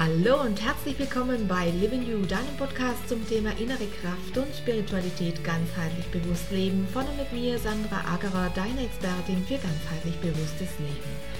[0.00, 5.44] Hallo und herzlich willkommen bei Living You, deinem Podcast zum Thema innere Kraft und Spiritualität
[5.44, 6.88] ganzheitlich bewusst leben.
[6.90, 11.39] Von und mit mir, Sandra Agerer, deine Expertin für ganzheitlich bewusstes Leben.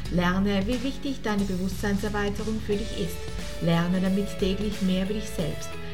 [0.11, 3.15] Lerne, wie wichtig deine Bewusstseinserweiterung für dich ist.
[3.61, 5.69] Lerne damit täglich mehr über dich selbst.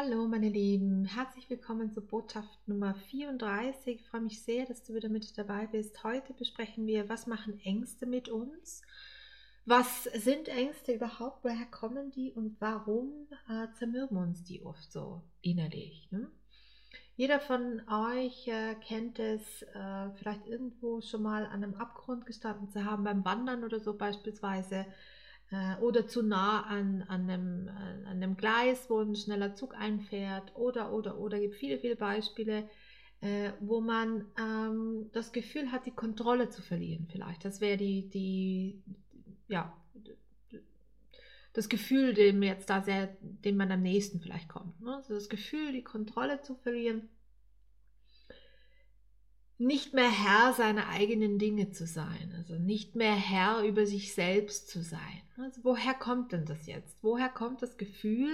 [0.00, 3.96] Hallo meine Lieben, herzlich willkommen zur Botschaft Nummer 34.
[3.96, 6.04] Ich freue mich sehr, dass du wieder mit dabei bist.
[6.04, 8.82] Heute besprechen wir, was machen Ängste mit uns?
[9.66, 11.42] Was sind Ängste überhaupt?
[11.42, 13.10] Woher kommen die und warum
[13.48, 16.06] äh, zermürben uns die oft so innerlich?
[16.12, 16.30] Ne?
[17.16, 22.70] Jeder von euch äh, kennt es, äh, vielleicht irgendwo schon mal an einem Abgrund gestanden
[22.70, 24.86] zu haben, beim Wandern oder so beispielsweise
[25.50, 27.70] äh, oder zu nah an, an, einem, äh,
[28.06, 31.36] an einem Gleis, wo ein schneller Zug einfährt oder, oder, oder.
[31.36, 32.68] Es gibt viele, viele Beispiele,
[33.20, 37.44] äh, wo man ähm, das Gefühl hat, die Kontrolle zu verlieren vielleicht.
[37.44, 38.82] Das wäre die, die,
[39.48, 39.74] ja,
[41.54, 44.80] das Gefühl, dem jetzt da sehr, dem man am nächsten vielleicht kommt.
[44.80, 44.94] Ne?
[44.94, 47.08] Also das Gefühl, die Kontrolle zu verlieren
[49.58, 54.68] nicht mehr Herr seiner eigenen Dinge zu sein, also nicht mehr Herr über sich selbst
[54.68, 55.22] zu sein.
[55.36, 56.96] Also woher kommt denn das jetzt?
[57.02, 58.30] Woher kommt das Gefühl,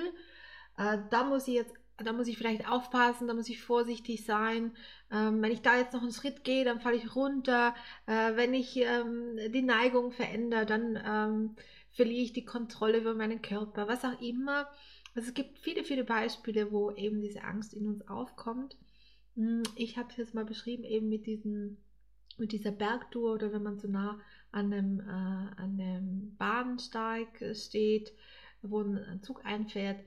[0.76, 4.72] äh, da muss ich jetzt, da muss ich vielleicht aufpassen, da muss ich vorsichtig sein.
[5.10, 7.74] Ähm, wenn ich da jetzt noch einen Schritt gehe, dann falle ich runter.
[8.06, 11.56] Äh, wenn ich ähm, die Neigung verändere, dann ähm,
[11.92, 14.68] verliere ich die Kontrolle über meinen Körper, was auch immer.
[15.14, 18.76] Also es gibt viele, viele Beispiele, wo eben diese Angst in uns aufkommt.
[19.37, 21.78] Hm, ich habe es jetzt mal beschrieben, eben mit, diesen,
[22.39, 24.21] mit dieser Bergtour oder wenn man so nah
[24.53, 25.03] an einem, äh,
[25.61, 28.12] an einem Bahnsteig steht,
[28.62, 30.00] wo ein Zug einfährt.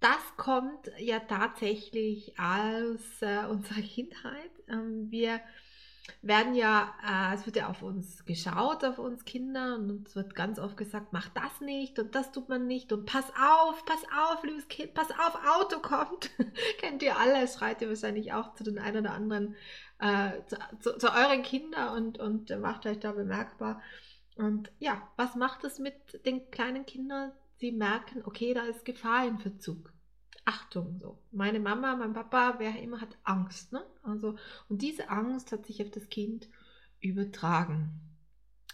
[0.00, 4.50] Das kommt ja tatsächlich aus äh, unserer Kindheit.
[4.68, 5.40] Ähm, wir
[6.22, 10.34] werden ja, äh, es wird ja auf uns geschaut, auf uns Kinder, und uns wird
[10.34, 14.02] ganz oft gesagt, mach das nicht und das tut man nicht und pass auf, pass
[14.16, 16.30] auf, liebes Kind, pass auf, Auto kommt.
[16.78, 19.56] Kennt ihr alle, es schreit ihr wahrscheinlich auch zu den einen oder anderen,
[19.98, 23.82] äh, zu, zu, zu, euren Kindern und, und macht euch da bemerkbar.
[24.36, 27.32] Und ja, was macht es mit den kleinen Kindern?
[27.56, 29.92] Sie merken, okay, da ist Gefahr im Verzug.
[30.68, 31.18] Achtung, so.
[31.32, 33.82] Meine Mama, mein Papa, wer immer hat Angst, ne?
[34.02, 34.36] Also,
[34.68, 36.48] und diese Angst hat sich auf das Kind
[37.00, 38.00] übertragen.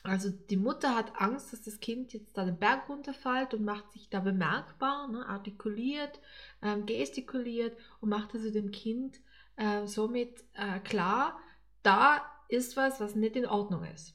[0.03, 3.93] Also die Mutter hat Angst, dass das Kind jetzt da den Berg runterfällt und macht
[3.93, 6.21] sich da bemerkbar, ne, artikuliert,
[6.63, 9.21] ähm, gestikuliert und macht also dem Kind
[9.57, 11.39] äh, somit äh, klar,
[11.85, 14.15] da ist was, was nicht in Ordnung ist.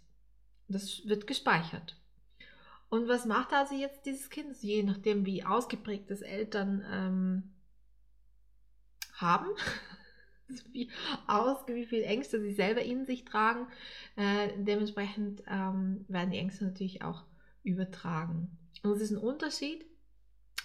[0.67, 1.95] Das wird gespeichert.
[2.89, 4.57] Und was macht also jetzt dieses Kind?
[4.61, 7.43] Je nachdem, wie ausgeprägt das Eltern ähm,
[9.21, 9.47] haben,
[10.71, 10.89] wie
[11.27, 13.67] aus, wie viele Ängste sie selber in sich tragen,
[14.15, 17.23] äh, dementsprechend ähm, werden die Ängste natürlich auch
[17.63, 18.57] übertragen.
[18.83, 19.85] Und es ist ein Unterschied,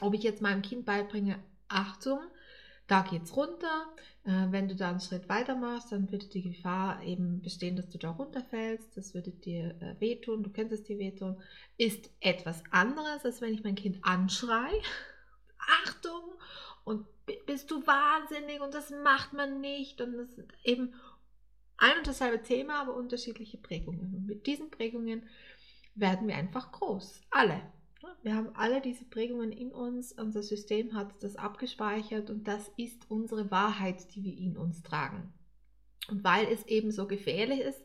[0.00, 1.38] ob ich jetzt meinem Kind beibringe,
[1.68, 2.20] Achtung,
[2.86, 3.86] da geht's runter.
[4.24, 7.88] Äh, wenn du da einen Schritt weiter machst, dann würde die Gefahr eben bestehen, dass
[7.88, 8.96] du da runterfällst.
[8.96, 10.42] Das würde dir äh, wehtun.
[10.42, 11.40] Du könntest dir wehtun.
[11.78, 14.82] Ist etwas anderes, als wenn ich mein Kind anschreie.
[15.84, 16.34] Achtung!
[16.84, 17.06] Und
[17.54, 20.00] bist du wahnsinnig und das macht man nicht.
[20.00, 20.92] Und das ist eben
[21.76, 24.12] ein und dasselbe Thema, aber unterschiedliche Prägungen.
[24.12, 25.28] Und mit diesen Prägungen
[25.94, 27.20] werden wir einfach groß.
[27.30, 27.62] Alle.
[28.24, 33.08] Wir haben alle diese Prägungen in uns, unser System hat das abgespeichert und das ist
[33.08, 35.32] unsere Wahrheit, die wir in uns tragen.
[36.08, 37.84] Und weil es eben so gefährlich ist,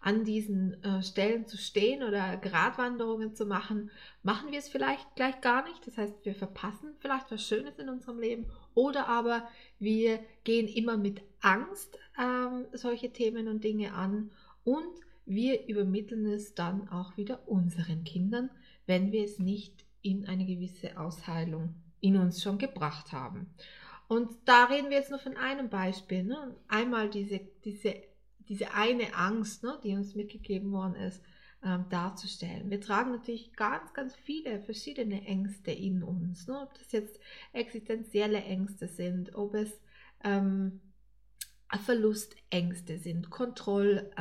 [0.00, 3.90] an diesen äh, Stellen zu stehen oder Gratwanderungen zu machen,
[4.22, 5.86] machen wir es vielleicht gleich gar nicht.
[5.86, 9.48] Das heißt, wir verpassen vielleicht was Schönes in unserem Leben oder aber
[9.80, 14.30] wir gehen immer mit Angst ähm, solche Themen und Dinge an
[14.62, 14.86] und
[15.24, 18.50] wir übermitteln es dann auch wieder unseren Kindern,
[18.86, 23.50] wenn wir es nicht in eine gewisse Ausheilung in uns schon gebracht haben.
[24.08, 26.22] Und da reden wir jetzt nur von einem Beispiel.
[26.22, 26.54] Ne?
[26.68, 27.94] Einmal diese, diese,
[28.48, 31.20] diese eine Angst, ne, die uns mitgegeben worden ist,
[31.64, 32.70] ähm, darzustellen.
[32.70, 36.46] Wir tragen natürlich ganz, ganz viele verschiedene Ängste in uns.
[36.46, 36.60] Ne?
[36.60, 37.18] Ob das jetzt
[37.52, 39.70] existenzielle Ängste sind, ob es
[40.22, 40.80] ähm,
[41.84, 44.12] Verlustängste sind, Kontrollzwänge,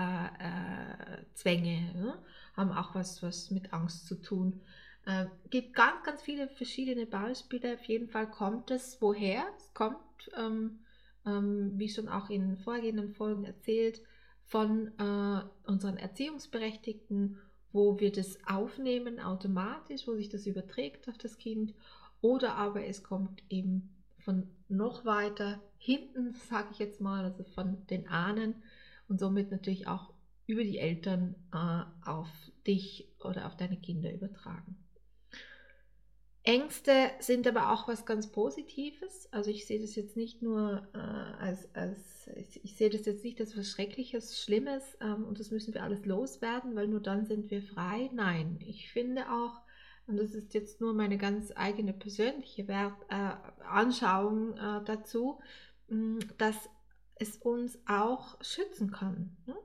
[1.45, 2.17] äh, äh, ne?
[2.55, 4.61] haben auch was, was mit Angst zu tun.
[5.05, 7.75] Äh, gibt ganz, ganz viele verschiedene Beispiele.
[7.75, 9.45] Auf jeden Fall kommt es woher.
[9.57, 9.97] Es kommt,
[10.37, 10.79] ähm,
[11.25, 14.01] ähm, wie schon auch in vorhergehenden Folgen erzählt,
[14.45, 17.37] von äh, unseren Erziehungsberechtigten,
[17.71, 21.73] wo wir das aufnehmen automatisch, wo sich das überträgt auf das Kind.
[22.21, 23.89] Oder aber es kommt eben
[24.19, 28.55] von noch weiter hinten, sage ich jetzt mal, also von den Ahnen
[29.07, 30.13] und somit natürlich auch
[30.47, 32.29] über die Eltern äh, auf
[32.67, 34.77] dich oder auf deine Kinder übertragen.
[36.45, 39.27] Ängste sind aber auch was ganz Positives.
[39.31, 43.39] Also ich sehe das jetzt nicht nur äh, als, als ich, sehe das jetzt nicht
[43.39, 47.49] als was Schreckliches, Schlimmes ähm, und das müssen wir alles loswerden, weil nur dann sind
[47.49, 48.11] wir frei.
[48.13, 49.61] Nein, ich finde auch,
[50.05, 55.39] und das ist jetzt nur meine ganz eigene persönliche Wert, äh, Anschauung äh, dazu,
[55.87, 56.69] mh, dass
[57.15, 59.35] es uns auch schützen kann.
[59.47, 59.55] Ne?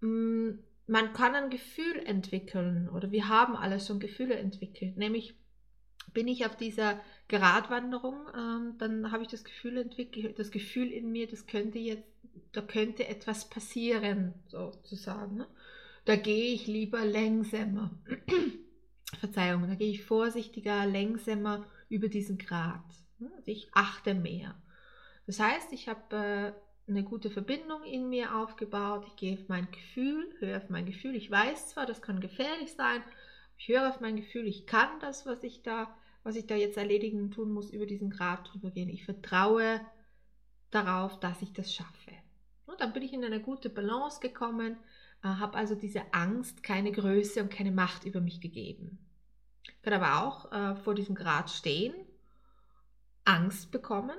[0.00, 5.36] Mh, man kann ein Gefühl entwickeln oder wir haben alle schon Gefühle entwickelt, nämlich
[6.12, 11.12] bin ich auf dieser Gratwanderung, ähm, dann habe ich das Gefühl entwickelt, das Gefühl in
[11.12, 12.04] mir, das könnte jetzt,
[12.52, 15.36] da könnte etwas passieren, sozusagen.
[15.36, 15.46] Ne?
[16.04, 17.90] Da gehe ich lieber längsamer.
[19.20, 22.84] Verzeihung, da gehe ich vorsichtiger, längsamer über diesen Grat.
[23.18, 23.30] Ne?
[23.36, 24.54] Also ich achte mehr.
[25.26, 26.52] Das heißt, ich habe äh,
[26.90, 29.04] eine gute Verbindung in mir aufgebaut.
[29.06, 31.14] Ich gehe auf mein Gefühl, höre auf mein Gefühl.
[31.14, 33.02] Ich weiß zwar, das kann gefährlich sein,
[33.60, 36.78] ich höre auf mein Gefühl, ich kann das, was ich da, was ich da jetzt
[36.78, 38.88] erledigen tun muss, über diesen Grad drüber gehen.
[38.88, 39.82] Ich vertraue
[40.70, 42.12] darauf, dass ich das schaffe.
[42.64, 44.78] Und dann bin ich in eine gute Balance gekommen,
[45.22, 48.98] äh, habe also diese Angst keine Größe und keine Macht über mich gegeben.
[49.64, 51.92] Ich kann aber auch äh, vor diesem Grad stehen,
[53.26, 54.16] Angst bekommen,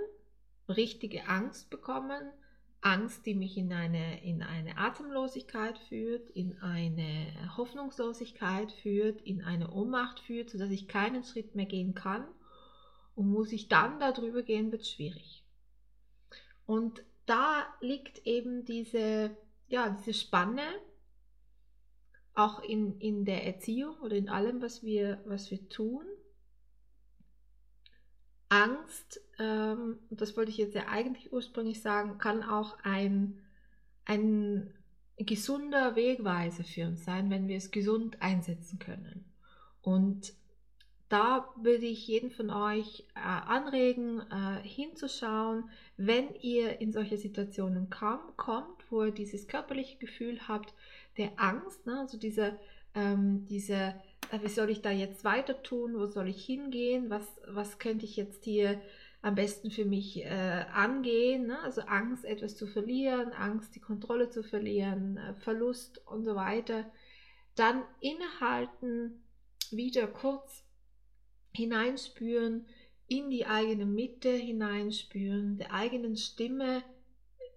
[0.70, 2.32] richtige Angst bekommen,
[2.82, 9.72] Angst, die mich in eine, in eine Atemlosigkeit führt, in eine Hoffnungslosigkeit führt, in eine
[9.72, 12.26] Ohnmacht führt, sodass ich keinen Schritt mehr gehen kann.
[13.14, 15.44] Und muss ich dann darüber gehen, wird schwierig.
[16.66, 19.38] Und da liegt eben diese,
[19.68, 20.64] ja, diese Spanne,
[22.34, 26.06] auch in, in der Erziehung oder in allem, was wir, was wir tun,
[28.52, 33.40] Angst, ähm, das wollte ich jetzt ja eigentlich ursprünglich sagen, kann auch ein,
[34.04, 34.74] ein
[35.16, 39.24] gesunder Wegweiser für uns sein, wenn wir es gesund einsetzen können.
[39.82, 40.34] Und
[41.08, 47.90] da würde ich jeden von euch äh, anregen, äh, hinzuschauen, wenn ihr in solche Situationen
[47.90, 50.74] kam, kommt, wo ihr dieses körperliche Gefühl habt
[51.18, 52.60] der Angst, ne, also diese,
[52.96, 53.96] ähm, diese
[54.40, 58.16] wie soll ich da jetzt weiter tun, wo soll ich hingehen, was, was könnte ich
[58.16, 58.82] jetzt hier
[59.22, 61.48] am besten für mich äh, angehen.
[61.48, 61.60] Ne?
[61.60, 66.90] Also Angst, etwas zu verlieren, Angst, die Kontrolle zu verlieren, äh, Verlust und so weiter.
[67.56, 69.24] Dann innehalten,
[69.70, 70.64] wieder kurz
[71.54, 72.66] hineinspüren,
[73.08, 76.82] in die eigene Mitte hineinspüren, der eigenen Stimme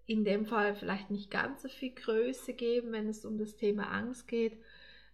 [0.07, 3.91] in dem Fall vielleicht nicht ganz so viel Größe geben, wenn es um das Thema
[3.91, 4.59] Angst geht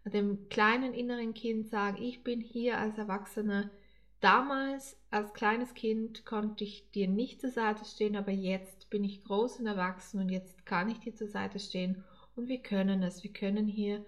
[0.04, 3.71] dem kleinen inneren Kind sagen, ich bin hier als Erwachsener.
[4.21, 9.25] Damals als kleines Kind konnte ich dir nicht zur Seite stehen, aber jetzt bin ich
[9.25, 12.04] groß und erwachsen und jetzt kann ich dir zur Seite stehen
[12.37, 13.23] und wir können es.
[13.23, 14.04] Wir können hier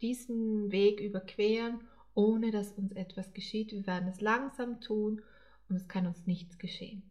[0.00, 1.80] diesen Weg überqueren,
[2.14, 3.72] ohne dass uns etwas geschieht.
[3.72, 5.22] Wir werden es langsam tun
[5.68, 7.02] und es kann uns nichts geschehen.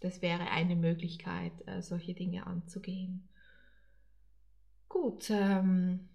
[0.00, 3.28] Das wäre eine Möglichkeit, äh, solche Dinge anzugehen.
[4.88, 6.08] Gut, ähm,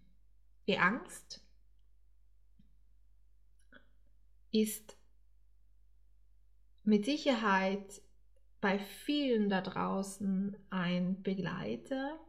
[0.68, 1.44] die Angst
[4.51, 4.98] ist
[6.84, 8.01] mit Sicherheit
[8.62, 12.20] bei vielen da draußen ein Begleiter,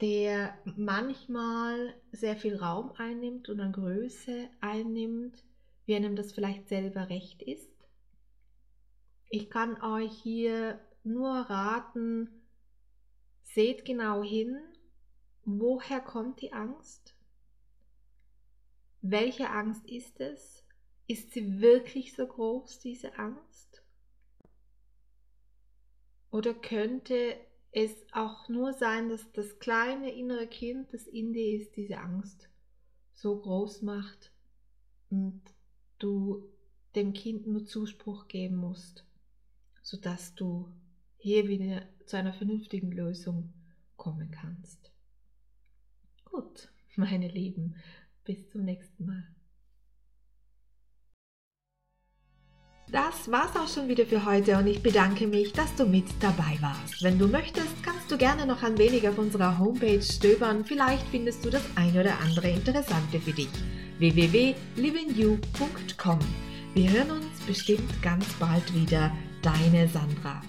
[0.00, 5.42] der manchmal sehr viel Raum einnimmt und an Größe einnimmt,
[5.86, 7.70] wie einem das vielleicht selber recht ist.
[9.30, 12.28] Ich kann euch hier nur raten,
[13.42, 14.58] seht genau hin,
[15.44, 17.14] Woher kommt die Angst?
[19.02, 20.64] Welche Angst ist es?
[21.06, 23.82] Ist sie wirklich so groß, diese Angst?
[26.30, 27.36] Oder könnte
[27.72, 32.48] es auch nur sein, dass das kleine innere Kind, das in dir ist, diese Angst
[33.12, 34.32] so groß macht
[35.10, 35.42] und
[35.98, 36.48] du
[36.94, 39.04] dem Kind nur Zuspruch geben musst,
[39.82, 40.72] sodass du
[41.18, 43.52] hier wieder zu einer vernünftigen Lösung
[43.96, 44.93] kommen kannst.
[46.96, 47.76] Meine Lieben,
[48.24, 49.24] bis zum nächsten Mal.
[52.92, 56.56] Das war's auch schon wieder für heute und ich bedanke mich, dass du mit dabei
[56.60, 57.02] warst.
[57.02, 60.64] Wenn du möchtest, kannst du gerne noch ein wenig auf unserer Homepage stöbern.
[60.64, 63.50] Vielleicht findest du das ein oder andere Interessante für dich.
[63.98, 66.18] www.livingyou.com
[66.74, 69.10] Wir hören uns bestimmt ganz bald wieder.
[69.42, 70.40] Deine Sandra.